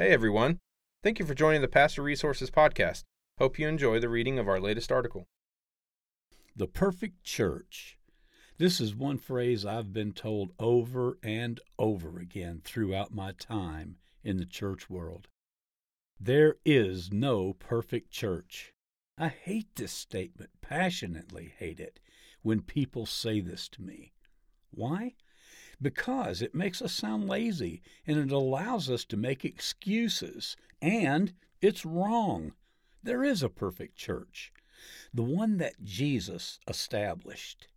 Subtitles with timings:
[0.00, 0.60] Hey everyone.
[1.02, 3.02] Thank you for joining the Pastor Resources Podcast.
[3.36, 5.26] Hope you enjoy the reading of our latest article.
[6.56, 7.98] The perfect church.
[8.56, 14.38] This is one phrase I've been told over and over again throughout my time in
[14.38, 15.28] the church world.
[16.18, 18.72] There is no perfect church.
[19.18, 22.00] I hate this statement, passionately hate it,
[22.40, 24.14] when people say this to me.
[24.70, 25.12] Why?
[25.82, 31.86] Because it makes us sound lazy and it allows us to make excuses, and it's
[31.86, 32.52] wrong.
[33.02, 34.52] There is a perfect church,
[35.12, 37.68] the one that Jesus established.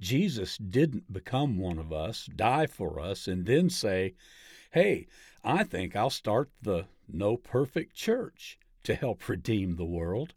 [0.00, 4.14] Jesus didn't become one of us, die for us, and then say,
[4.72, 5.06] Hey,
[5.44, 10.34] I think I'll start the no perfect church to help redeem the world.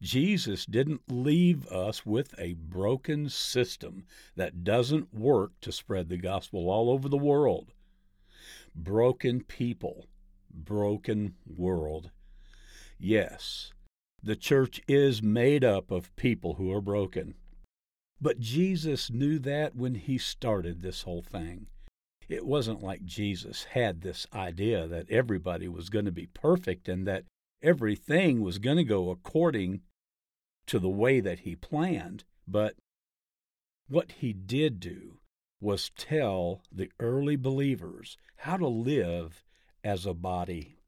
[0.00, 4.04] Jesus didn't leave us with a broken system
[4.36, 7.72] that doesn't work to spread the gospel all over the world.
[8.74, 10.06] Broken people,
[10.52, 12.10] broken world.
[12.98, 13.72] Yes,
[14.22, 17.34] the church is made up of people who are broken.
[18.20, 21.66] But Jesus knew that when he started this whole thing.
[22.28, 27.06] It wasn't like Jesus had this idea that everybody was going to be perfect and
[27.06, 27.24] that
[27.62, 29.80] everything was going to go according
[30.68, 32.24] to the way that he planned.
[32.46, 32.76] But
[33.88, 35.18] what he did do
[35.60, 39.44] was tell the early believers how to live
[39.82, 40.78] as a body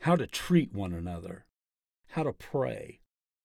[0.00, 1.44] how to treat one another,
[2.08, 3.00] how to pray,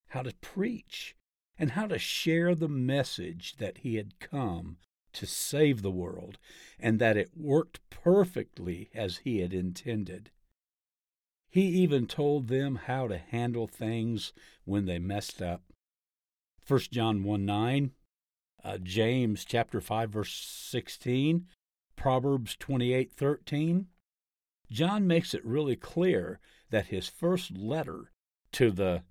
[0.10, 1.16] how to preach,
[1.58, 4.78] and how to share the message that he had come
[5.14, 6.38] to save the world
[6.80, 10.32] and that it worked perfectly as he had intended.
[11.54, 14.34] He even told them how to handle things
[14.66, 15.62] when they messed up.
[16.68, 17.92] 1 John 1 9,
[18.64, 21.46] uh, James chapter 5 verse 16,
[21.96, 23.86] Proverbs 28 13,
[24.72, 26.40] John makes it really clear
[26.72, 28.10] that his first letter
[28.54, 29.04] to the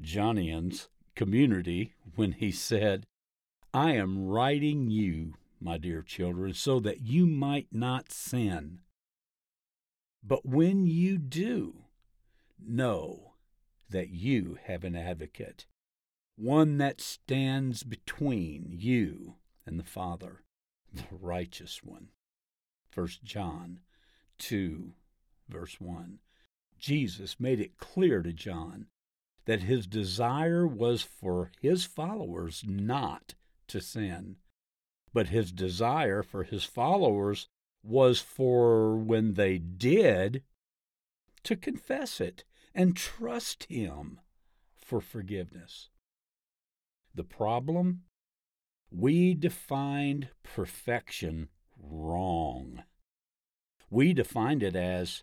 [0.00, 0.72] Johannine
[1.14, 3.06] community, when he said,
[3.72, 8.80] I am writing you, my dear children, so that you might not sin.
[10.26, 11.85] But when you do,
[12.58, 13.34] know
[13.88, 15.66] that you have an advocate,
[16.36, 19.36] one that stands between you
[19.66, 20.42] and the Father,
[20.92, 22.08] the righteous one.
[22.94, 23.80] 1 John
[24.38, 24.92] 2,
[25.48, 26.18] verse 1.
[26.78, 28.86] Jesus made it clear to John
[29.46, 33.34] that his desire was for his followers not
[33.68, 34.36] to sin,
[35.12, 37.48] but his desire for his followers
[37.82, 40.42] was for when they did
[41.46, 44.20] to confess it and trust him
[44.76, 45.88] for forgiveness.
[47.14, 48.02] The problem?
[48.90, 51.48] We defined perfection
[51.80, 52.82] wrong.
[53.90, 55.22] We defined it as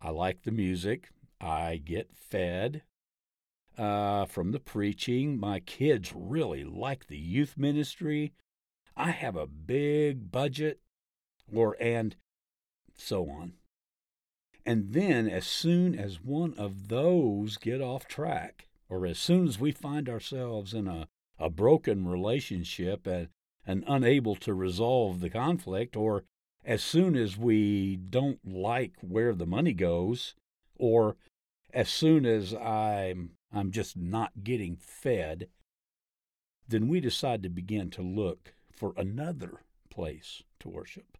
[0.00, 1.08] I like the music,
[1.40, 2.82] I get fed
[3.76, 8.32] uh, from the preaching, my kids really like the youth ministry,
[8.96, 10.80] I have a big budget,
[11.52, 12.16] or and
[12.96, 13.54] so on.
[14.66, 19.60] And then, as soon as one of those get off track, or as soon as
[19.60, 21.08] we find ourselves in a,
[21.38, 23.28] a broken relationship and,
[23.66, 26.24] and unable to resolve the conflict, or
[26.64, 30.34] as soon as we don't like where the money goes,
[30.76, 31.16] or
[31.72, 35.48] as soon as I'm I'm just not getting fed,
[36.66, 39.60] then we decide to begin to look for another
[39.90, 41.18] place to worship.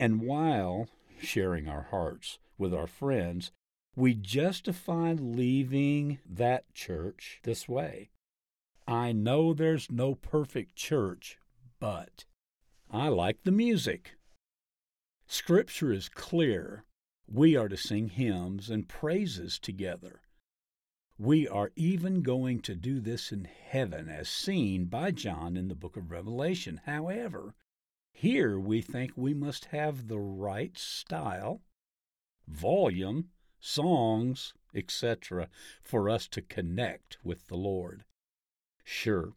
[0.00, 0.88] And while
[1.20, 3.52] sharing our hearts with our friends,
[3.96, 8.10] we justify leaving that church this way.
[8.86, 11.38] I know there's no perfect church,
[11.78, 12.24] but
[12.90, 14.16] I like the music.
[15.26, 16.84] Scripture is clear.
[17.26, 20.20] We are to sing hymns and praises together.
[21.18, 25.74] We are even going to do this in heaven, as seen by John in the
[25.74, 26.80] book of Revelation.
[26.84, 27.54] However,
[28.16, 31.60] here we think we must have the right style,
[32.46, 33.28] volume,
[33.60, 35.48] songs, etc.,
[35.82, 38.04] for us to connect with the Lord.
[38.84, 39.34] Sure,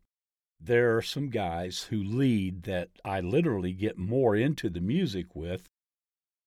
[0.60, 5.68] there are some guys who lead that I literally get more into the music with.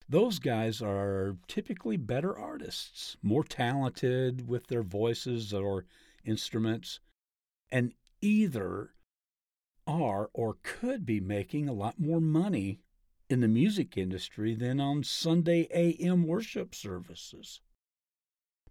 [0.09, 5.85] Those guys are typically better artists, more talented with their voices or
[6.25, 7.01] instruments,
[7.73, 8.95] and either
[9.91, 12.79] are or could be making a lot more money
[13.29, 17.61] in the music industry than on Sunday AM worship services.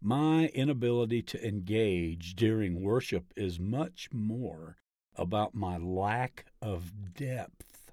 [0.02, 4.78] My inability to engage during worship is much more
[5.16, 7.92] about my lack of depth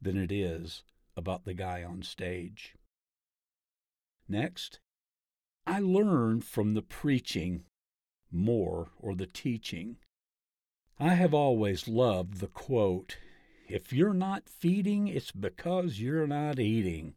[0.00, 0.82] than it is
[1.16, 2.74] about the guy on stage.
[4.26, 4.80] Next,
[5.66, 7.64] I learn from the preaching
[8.30, 9.96] more or the teaching.
[11.02, 13.16] I have always loved the quote,
[13.66, 17.14] if you're not feeding, it's because you're not eating.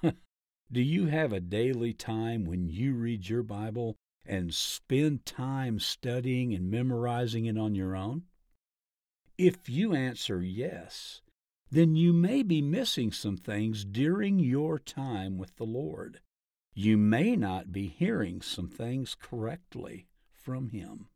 [0.02, 6.54] Do you have a daily time when you read your Bible and spend time studying
[6.54, 8.26] and memorizing it on your own?
[9.36, 11.20] If you answer yes,
[11.68, 16.20] then you may be missing some things during your time with the Lord.
[16.74, 21.09] You may not be hearing some things correctly from Him.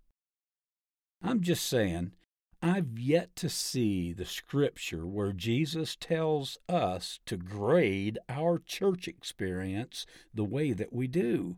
[1.27, 2.13] I'm just saying,
[2.61, 10.05] I've yet to see the scripture where Jesus tells us to grade our church experience
[10.35, 11.57] the way that we do.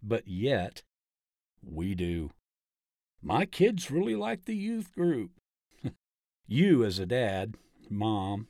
[0.00, 0.84] But yet,
[1.60, 2.30] we do.
[3.20, 5.32] My kids really like the youth group.
[6.46, 7.56] you, as a dad,
[7.90, 8.46] mom,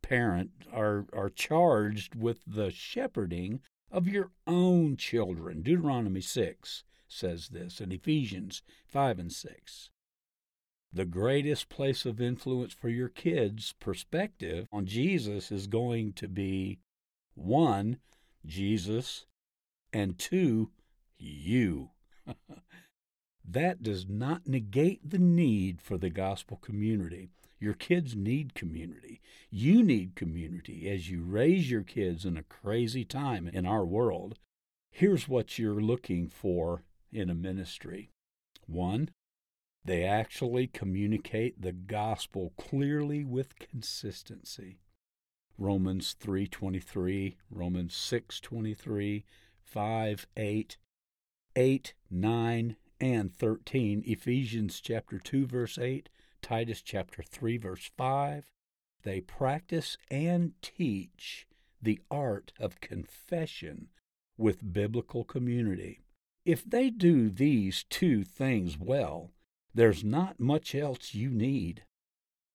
[0.00, 3.60] parent, are, are charged with the shepherding
[3.90, 5.62] of your own children.
[5.62, 9.90] Deuteronomy 6 says this, in Ephesians 5 and 6
[10.92, 16.78] the greatest place of influence for your kids' perspective on Jesus is going to be
[17.34, 17.98] one,
[18.46, 19.26] Jesus,
[19.92, 20.70] and two,
[21.18, 21.90] you.
[23.44, 27.28] that does not negate the need for the gospel community.
[27.60, 29.20] Your kids need community.
[29.50, 34.38] You need community as you raise your kids in a crazy time in our world.
[34.90, 36.82] Here's what you're looking for
[37.12, 38.10] in a ministry
[38.68, 39.10] one,
[39.84, 44.80] they actually communicate the gospel clearly with consistency.
[45.56, 49.24] Romans 3:23, Romans 6:23,
[49.62, 50.76] 5, 8,
[51.56, 56.08] 8, 9, and 13, Ephesians chapter 2 verse 8,
[56.42, 58.50] Titus chapter 3 verse 5.
[59.02, 61.46] They practice and teach
[61.80, 63.88] the art of confession
[64.36, 66.00] with biblical community.
[66.48, 69.32] If they do these two things well,
[69.74, 71.82] there's not much else you need.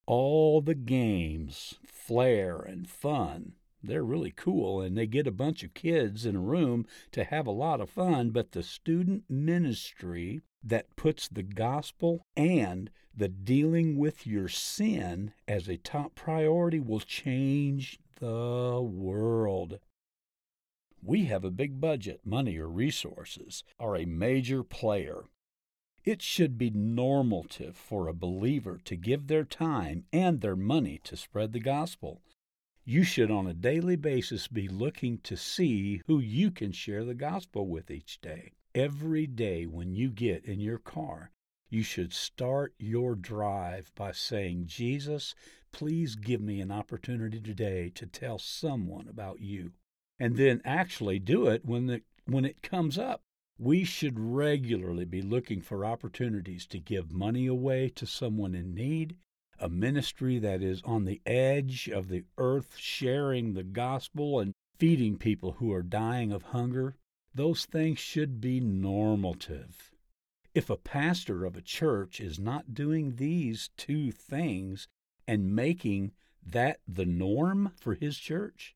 [0.07, 3.51] All the games, flair, and fun,
[3.84, 7.45] they're really cool, and they get a bunch of kids in a room to have
[7.45, 14.00] a lot of fun, but the student ministry that puts the gospel and the dealing
[14.00, 19.78] with your sin as a top priority will change the world.
[21.04, 22.22] We have a big budget.
[22.26, 25.26] Money or resources are a major player
[26.04, 31.16] it should be normative for a believer to give their time and their money to
[31.16, 32.22] spread the gospel.
[32.84, 37.14] You should, on a daily basis, be looking to see who you can share the
[37.14, 38.52] gospel with each day.
[38.76, 41.32] Every day when you get in your car,
[41.70, 45.34] you should start your drive by saying, Jesus,
[45.72, 49.72] please give me an opportunity today to tell someone about you.
[50.19, 53.21] And then actually do it when, the, when it comes up.
[53.60, 59.15] We should regularly be looking for opportunities to give money away to someone in need,
[59.60, 65.18] a ministry that is on the edge of the earth, sharing the gospel and feeding
[65.18, 66.95] people who are dying of hunger.
[67.33, 69.92] Those things should be normative.
[70.54, 74.88] If a pastor of a church is not doing these two things
[75.27, 76.12] and making
[76.45, 78.75] that the norm for his church,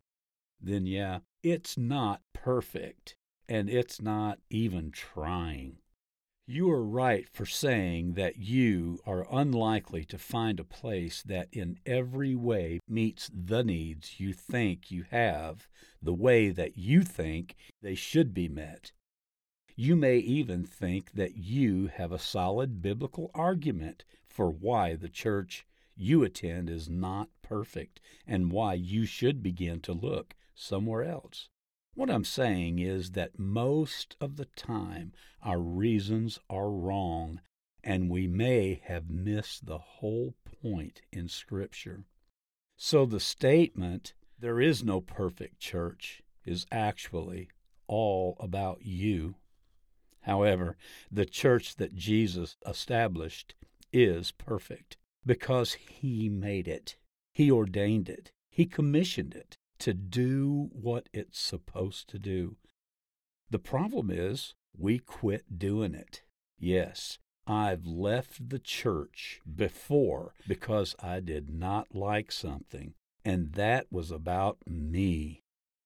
[0.61, 3.15] then yeah, it's not perfect
[3.47, 5.77] and it's not even trying.
[6.49, 11.77] You are right for saying that you are unlikely to find a place that in
[11.85, 15.67] every way meets the needs you think you have
[16.01, 18.93] the way that you think they should be met.
[19.75, 25.65] You may even think that you have a solid biblical argument for why the church
[25.97, 31.49] you attend is not perfect and why you should begin to look somewhere else.
[31.93, 37.41] What I'm saying is that most of the time our reasons are wrong,
[37.83, 42.05] and we may have missed the whole point in Scripture.
[42.75, 47.49] So the statement, there is no perfect church, is actually
[47.87, 49.35] all about you.
[50.21, 50.77] However,
[51.11, 53.55] the church that Jesus established
[53.93, 56.97] is perfect because He made it,
[57.33, 62.57] He ordained it, He commissioned it to do what it's supposed to do.
[63.49, 66.23] The problem is we quit doing it.
[66.59, 72.93] Yes, I've left the church before because I did not like something,
[73.23, 75.43] and that was about me.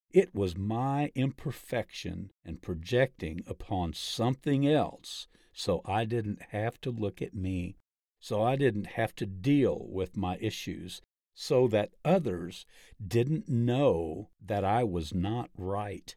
[0.10, 7.22] It was my imperfection and projecting upon something else, so I didn't have to look
[7.22, 7.78] at me,
[8.20, 11.02] so I didn't have to deal with my issues,
[11.42, 12.68] so that others
[13.04, 16.16] didn't know that I was not right.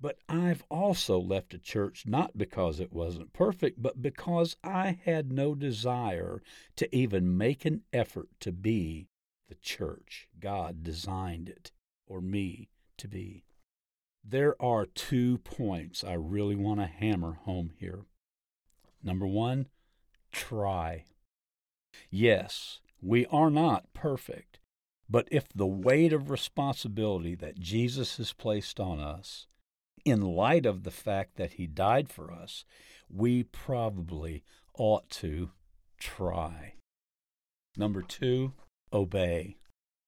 [0.00, 5.30] But I've also left a church not because it wasn't perfect, but because I had
[5.30, 6.42] no desire
[6.76, 9.08] to even make an effort to be
[9.50, 11.70] the church God designed it
[12.06, 13.44] or me to be.
[14.24, 18.06] There are two points I really want to hammer home here.
[19.02, 19.66] Number one,
[20.32, 21.04] try.
[22.10, 24.60] Yes, we are not perfect,
[25.12, 29.46] but if the weight of responsibility that Jesus has placed on us
[30.06, 32.64] in light of the fact that he died for us,
[33.10, 34.42] we probably
[34.78, 35.50] ought to
[36.00, 36.76] try.
[37.76, 38.54] Number two,
[38.90, 39.58] obey.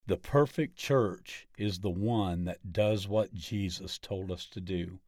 [0.07, 5.01] The perfect church is the one that does what Jesus told us to do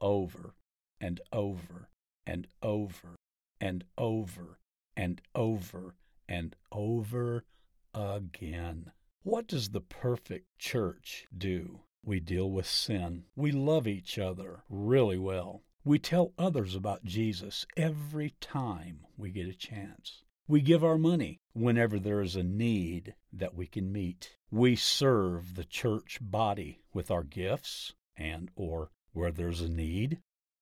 [0.00, 0.54] over
[0.98, 1.90] and over
[2.26, 3.16] and over
[3.60, 4.58] and over
[4.96, 5.94] and over
[6.26, 7.44] and over
[7.92, 8.92] again.
[9.24, 11.82] What does the perfect church do?
[12.04, 13.26] We deal with sin.
[13.36, 15.62] We love each other really well.
[15.84, 20.24] We tell others about Jesus every time we get a chance.
[20.48, 24.38] We give our money whenever there is a need that we can meet.
[24.50, 30.18] We serve the church body with our gifts and or where there's a need.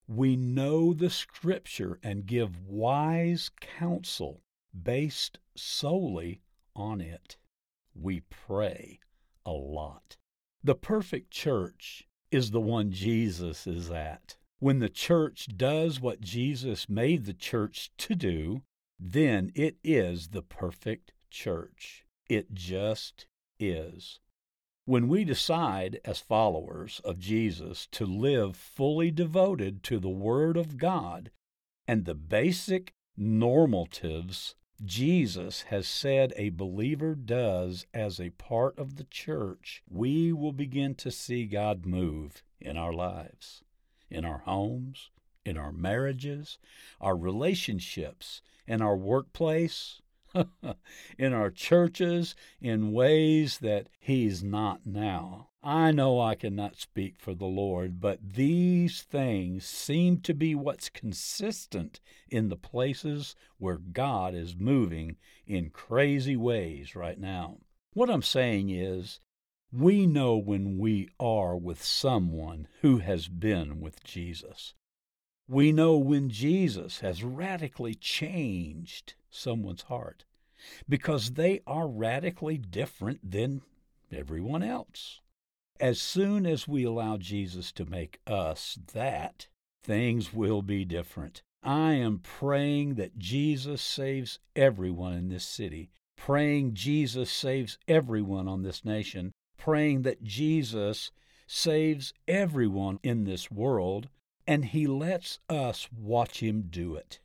[0.06, 4.42] We know the scripture and give wise counsel
[4.74, 6.42] based solely
[6.76, 7.38] on it.
[8.00, 8.98] We pray
[9.44, 10.16] a lot.
[10.64, 14.38] The perfect church is the one Jesus is at.
[14.58, 18.62] When the church does what Jesus made the church to do,
[18.98, 22.06] then it is the perfect church.
[22.28, 23.26] It just
[23.58, 24.20] is.
[24.86, 30.78] When we decide as followers of Jesus to live fully devoted to the Word of
[30.78, 31.30] God
[31.86, 34.54] and the basic normatives
[34.84, 40.94] Jesus has said a believer does as a part of the church, we will begin
[40.96, 43.62] to see God move in our lives,
[44.10, 45.10] in our homes,
[45.44, 46.58] in our marriages,
[47.00, 50.00] our relationships, in our workplace,
[51.18, 55.48] in our churches, in ways that He's not now.
[55.62, 60.88] I know I cannot speak for the Lord, but these things seem to be what's
[60.88, 67.58] consistent in the places where God is moving in crazy ways right now.
[67.92, 69.20] What I'm saying is,
[69.72, 74.74] we know when we are with someone who has been with Jesus.
[75.46, 80.24] We know when Jesus has radically changed someone's heart
[80.88, 83.62] because they are radically different than
[84.12, 85.20] everyone else.
[85.78, 89.48] As soon as we allow Jesus to make us that,
[89.82, 91.42] things will be different.
[91.62, 98.62] I am praying that Jesus saves everyone in this city, praying Jesus saves everyone on
[98.62, 101.12] this nation, praying that Jesus
[101.46, 104.08] saves everyone in this world,
[104.46, 107.20] and He lets us watch Him do it.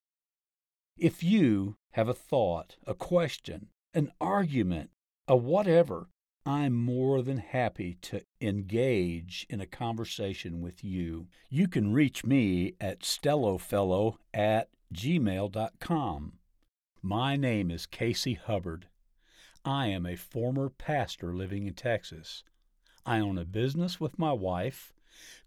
[0.97, 4.89] If you have a thought, a question, an argument,
[5.29, 6.09] a whatever,
[6.45, 11.27] I'm more than happy to engage in a conversation with you.
[11.49, 16.33] You can reach me at stellofellow at gmail.com.
[17.01, 18.87] My name is Casey Hubbard.
[19.63, 22.43] I am a former pastor living in Texas.
[23.05, 24.91] I own a business with my wife,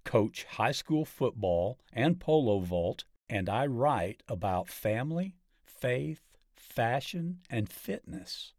[0.07, 5.35] coach high school football and pole vault, and I write about family,
[5.67, 6.23] faith,
[6.59, 8.53] fashion, and fitness.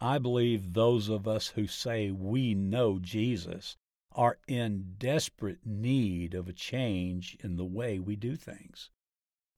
[0.00, 3.76] I believe those of us who say we know Jesus
[4.12, 8.90] are in desperate need of a change in the way we do things.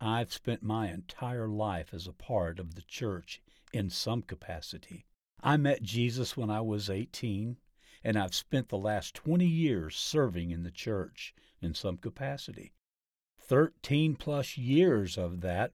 [0.01, 3.41] I've spent my entire life as a part of the church
[3.73, 5.07] in some capacity.
[5.41, 7.57] I met Jesus when I was 18,
[8.05, 12.73] and I've spent the last 20 years serving in the church in some capacity.
[13.39, 15.73] 13 plus years of that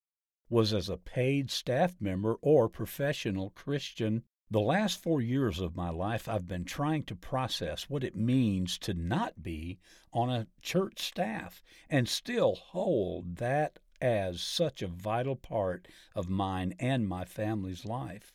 [0.48, 5.90] was as a paid staff member or professional Christian the last four years of my
[5.90, 9.78] life, I've been trying to process what it means to not be
[10.10, 16.74] on a church staff and still hold that as such a vital part of mine
[16.78, 18.32] and my family's life.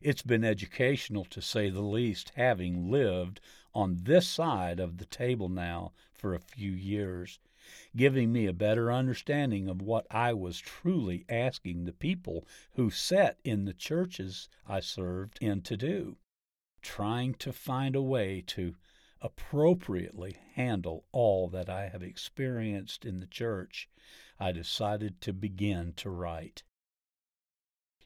[0.00, 3.40] It's been educational, to say the least, having lived
[3.74, 7.40] on this side of the table now for a few years
[7.96, 13.38] giving me a better understanding of what I was truly asking the people who sat
[13.44, 16.18] in the churches I served in to do,
[16.82, 18.74] trying to find a way to
[19.24, 23.88] appropriately handle all that I have experienced in the church,
[24.38, 26.62] I decided to begin to write.